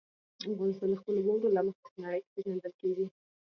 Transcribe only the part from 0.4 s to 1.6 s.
افغانستان د خپلو واورو